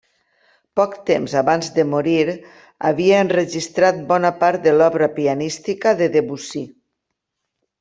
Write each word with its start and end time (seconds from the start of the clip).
Poc 0.79 0.93
temps 1.09 1.35
abans 1.41 1.69
de 1.75 1.85
morir 1.89 2.23
havia 2.89 3.21
enregistrat 3.25 4.01
bona 4.13 4.33
part 4.41 4.65
de 4.67 4.75
l'obra 4.81 5.13
pianística 5.21 5.95
de 6.03 6.09
Debussy. 6.19 6.65